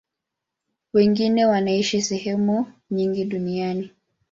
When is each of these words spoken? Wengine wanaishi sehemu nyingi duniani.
Wengine 0.93 1.45
wanaishi 1.45 2.01
sehemu 2.01 2.65
nyingi 2.91 3.25
duniani. 3.25 3.91